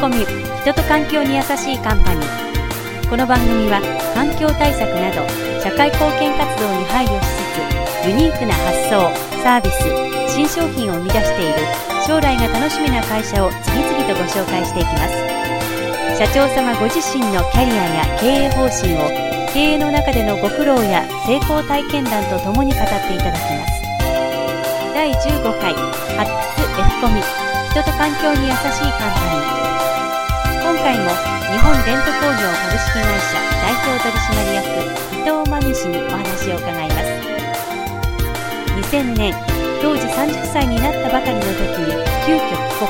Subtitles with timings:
[0.00, 3.10] コミュ人と環境に優しいカンパニー。
[3.10, 3.84] この番組は
[4.16, 5.20] 環境対策など
[5.60, 8.96] 社会貢献活動に配慮しつつユニークな発想
[9.44, 9.84] サービス
[10.32, 11.60] 新商品を生み出している
[12.08, 15.12] 将来が楽しみな会社を次々とご紹介していきます。
[16.16, 19.04] 社長様ご自身のキャリアや経営方針を
[19.52, 23.84] 経営の中でのご苦労や成功体験談とともに語っていただきます。
[24.96, 25.76] 第15回
[26.16, 27.20] 発掘 F コミ。
[27.70, 29.99] 人と環境に優しいカンパニー。
[30.60, 31.08] 今回も
[31.48, 34.68] 日本伝統工業株式会社代表取締役
[35.16, 37.08] 伊藤真美氏にお話を伺います。
[38.92, 39.34] 2000年
[39.80, 41.48] 当時30歳になったばかりの時
[41.80, 42.88] に急遽帰国。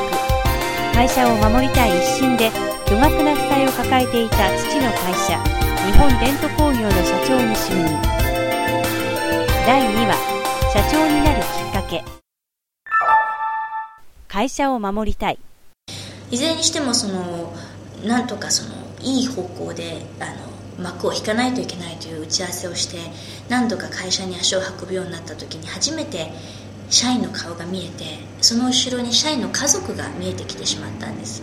[0.95, 2.51] 会社を守りたい一心で
[2.87, 5.39] 巨額な負債を抱えていた父の会社
[5.87, 7.87] 日本伝統工業の社長に就任。
[9.65, 10.15] 第2話
[10.73, 12.03] 社長になるきっかけ。
[14.27, 15.39] 会社を守りたい。
[16.33, 17.53] いずれにしてもその
[18.05, 20.51] なんとかそのいい方向であの
[20.83, 22.99] 幕を引かないといけないという打ち合わせをして
[23.49, 26.33] 何度か会社に足を運ぶようになった時に初めて
[26.89, 31.43] 社員の顔が見えてその後ろに社員の家族が見えてきてしまったんです。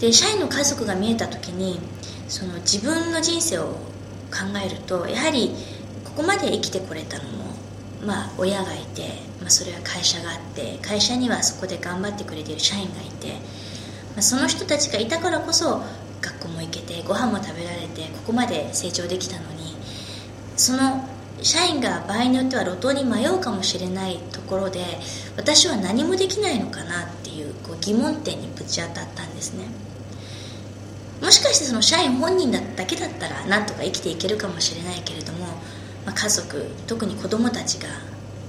[0.00, 1.80] で社員の家族が見えた時に
[2.28, 3.66] その自分の人生を
[4.30, 5.54] 考えるとやはり
[6.04, 7.44] ここまで生きてこれたのも、
[8.04, 9.08] まあ、親がいて、
[9.40, 13.36] まあ、それは会社があって会社にはそこで頑張ってくれている社員がいて、
[14.18, 15.82] あ、その人たちがいたからこそ
[16.20, 19.76] 学校も行けてご飯も食べられてここまで成長できたのに
[20.56, 21.08] その
[21.42, 24.80] 社員が場合によっては路頭に迷うかもしれないところで
[25.36, 29.66] 私は何もできないのかなっていうこう疑問点にぶち当たったんですね。
[31.20, 35.46] もしかしてその社員本人だけだったらなんとか生きていけるかもしれないけれども、
[36.04, 37.88] まあ、家族特に子供たちが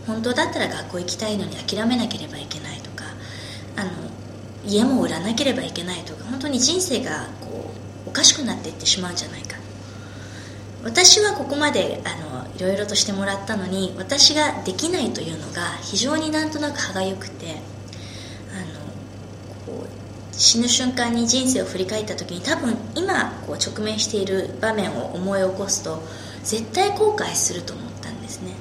[0.07, 2.64] 本当だったら学校行きたいのに諦めなければいけない。
[4.67, 7.71] 家も売らなければいけないとか本当に人生がこ
[8.05, 9.57] うおかしくなっていってしまうんじゃないか。
[10.83, 17.55] 私はここまであのいろいろとしてもらったのに私ができないというのが非常になんとなく歯がゆくて
[18.53, 19.87] あのこう
[20.31, 26.03] 死ぬ瞬間に人生を振り返った時に多分今こう直面している場面を思い起こすと
[26.43, 28.51] 絶対後悔すると思ったんですね。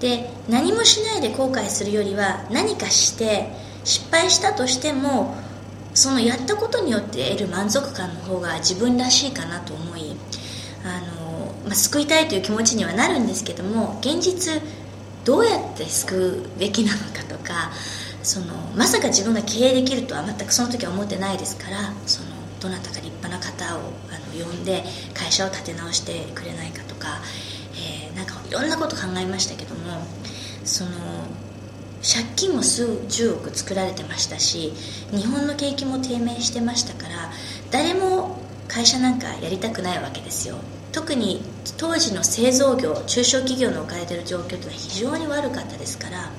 [0.00, 3.52] で何もしないで後悔するよりは何かして
[3.86, 5.36] 失敗したとしても
[5.94, 10.16] そのやったことによって得る満足感の方が自分らしいかなと思い
[10.84, 14.60] あの、まあ、救いたいという気持ちにはなるんですけども現実
[15.24, 17.70] どうやって救うべきなのかとか
[18.22, 22.30] そのまさか自分が経営できるとは全くその時は思ってないですからその
[22.60, 23.80] どなたか立派な方を
[24.10, 24.82] あの呼んで
[25.14, 27.20] 会社を立て直してくれないかとか、
[27.74, 30.02] えー、なんかいろんなこと考えましたけども
[30.64, 30.90] その
[32.02, 34.72] 借金も数十億作られてましたし
[35.10, 37.30] 日本の景気も低迷してましたから
[37.70, 40.56] 誰も会社なんかやりたくないわけですよ。
[40.92, 41.42] 特に
[41.76, 46.30] 当時の製造業中小企業の置かれてる状況というのは非常に悪かったですから。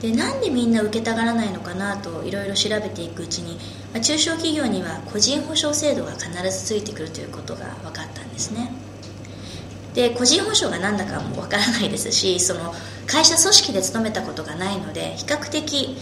[0.00, 3.56] でなんでみんな受けたがらないのかなといろいろ調べていくうちに、
[3.92, 8.70] まあ、中小企業には個人保証制度が必ずついてくるということが分かったんですね。
[9.98, 12.72] で個人保証が何だかも分からないですし その
[13.08, 15.98] 会社組織で勤めたことがないので比較的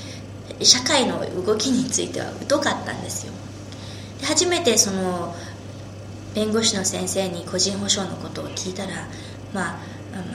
[0.61, 3.33] 社会の動きについては疎かったんですよ。
[4.21, 5.35] で初めてその
[6.35, 9.09] 弁護士の先生に個人保証のことを聞いたら、
[9.55, 9.77] まあ、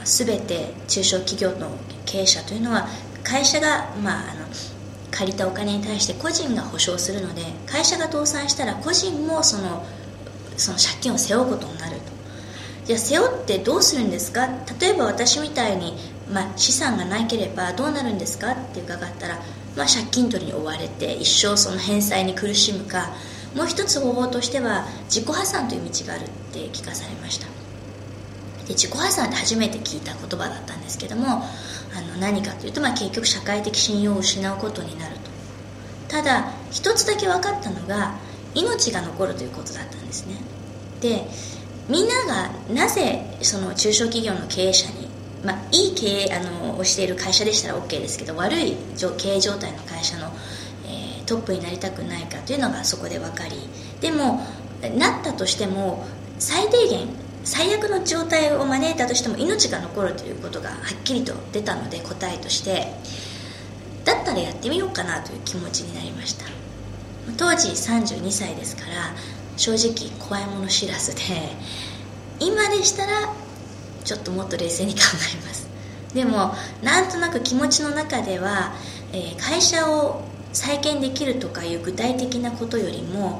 [0.04, 1.70] 全て中小企業の
[2.04, 2.88] 経営者というのは
[3.22, 4.46] 会社が、まあ、あの
[5.12, 9.84] 借りたお金に対して個人が保証するので会社が倒産したら個人もその
[10.56, 12.21] その借金を背負うことになると。
[12.84, 14.48] じゃあ背負ってどうするんですか？
[14.80, 15.96] 例えば私みたいに、
[16.32, 18.52] まあ、資産がなければどうなるんですか？
[18.52, 19.36] って伺ったら、
[19.76, 23.14] まあ、借金取りに追われて一生その返済に苦しむか
[23.54, 27.46] もう一つ方法としては自己破産という道があるって聞かされました。
[28.66, 31.40] で自己破産って初めて聞いた言葉だったんですけどもあ
[32.00, 35.30] の何かというと、まあ、結局社会的信用を失うことになると。
[36.08, 38.16] ただ一つだけ分かったのが
[38.54, 40.34] 命が残るということだったんですね。
[41.00, 41.26] で
[41.88, 45.08] みんながなぜその中小企業の経営者に、
[45.44, 48.76] まあ、いい経営あのをしている会社でしたら OK ですけど悪い
[49.18, 50.28] 経営状態の会社の、
[50.86, 53.56] えー、トップになりたくないかというのがそこで分かり
[54.00, 54.40] でも
[54.96, 56.04] なったとしても
[56.38, 57.08] 最低限
[57.44, 62.86] 最悪の状態を招いたとしても命が残るということがはっきりと出たので答えとして
[64.04, 66.46] だったらやってみようかなという気持ちになりました。
[67.36, 69.14] 当時32歳ですから
[69.56, 71.22] 正直怖いもの知らずで
[72.40, 73.32] 今でしたら
[74.04, 75.68] ちょっともっと冷静に考えます。
[76.14, 78.74] でもなんとなく気持ちの中では、
[79.12, 80.22] えー、会社を
[80.52, 83.38] 再建できるとかいう具体的なことよりも、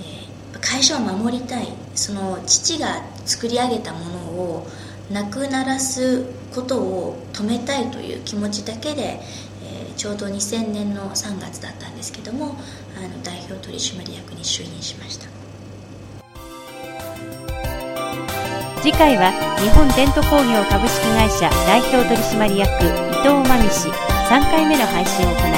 [0.00, 1.68] えー、会社を守りたい。
[1.94, 4.66] その父が作り上げたものを
[5.10, 6.24] なくならす
[6.54, 9.20] ことを止めたいという気持ちだけで、
[9.96, 12.56] ちょうど2000年の3月だったんですけども
[12.96, 15.26] あの代表取締役に就任しました。
[18.82, 19.30] 次回は
[19.62, 23.88] 日本伝統工業株式会社代表取締役伊藤真美氏
[24.26, 25.56] 3回目の配信を行いま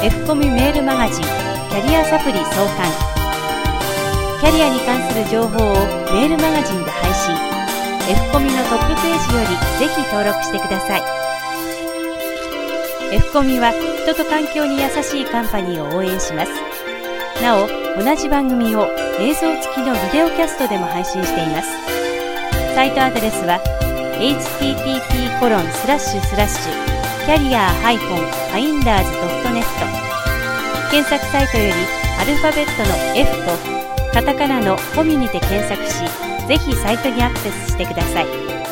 [0.00, 0.06] す。
[0.06, 2.88] F コミメールマガジンキャリアサプリ創刊
[4.40, 5.74] キャリアに関する情報を
[6.12, 7.34] メールマガジンで配信。
[8.06, 9.46] F コミのトップページより
[9.78, 11.23] ぜひ登録してください。
[13.14, 16.50] F コミは人と環境に優しいカンパニーを応援します。
[17.40, 18.88] なお同じ番組を
[19.20, 21.68] 映像付きのビデオキャストでも配信しています。
[22.74, 23.60] サイトアドレスは
[24.18, 26.72] http コロンスラッシュスラッシュ
[27.24, 29.62] キャリア -finders.net
[30.90, 31.72] 検索サイトより
[32.18, 36.02] アルファベットの F とカタカナのコミュニで検索し
[36.48, 38.63] ぜひサイトにアクセスしてください。